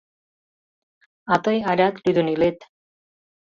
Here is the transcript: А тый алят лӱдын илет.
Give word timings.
А 1.31 1.33
тый 1.43 1.57
алят 1.71 1.95
лӱдын 2.03 2.27
илет. 2.33 2.59